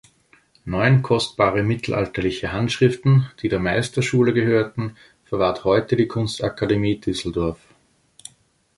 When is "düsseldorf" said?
6.99-7.57